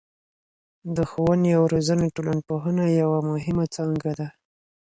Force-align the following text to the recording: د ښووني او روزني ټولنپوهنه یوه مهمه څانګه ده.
د 0.95 0.97
ښووني 1.09 1.51
او 1.57 1.63
روزني 1.73 2.09
ټولنپوهنه 2.15 2.83
یوه 3.01 3.19
مهمه 3.31 3.65
څانګه 3.75 4.11
ده. 4.19 4.27